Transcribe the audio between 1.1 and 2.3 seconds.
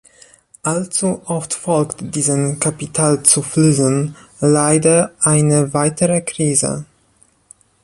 oft folgt